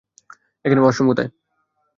এখানে 0.65 0.81
ওয়াশরুম 0.81 1.07
কোথায়? 1.09 1.29